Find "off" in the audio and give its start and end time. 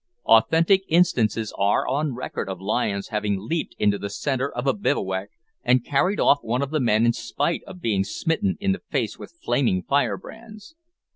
6.19-6.39